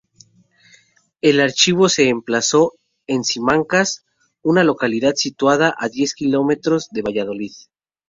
El 1.21 1.39
archivo 1.39 1.87
se 1.87 2.09
emplazó 2.09 2.73
en 3.05 3.23
Simancas, 3.23 4.03
una 4.41 4.63
localidad 4.63 5.13
situada 5.13 5.75
a 5.77 5.89
diez 5.89 6.15
kilómetros 6.15 6.89
de 6.89 7.03
Valladolid. 7.03 7.53